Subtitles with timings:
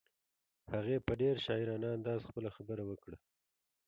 [0.73, 3.17] هغې په ډېر شاعرانه انداز خپله خبره وکړه.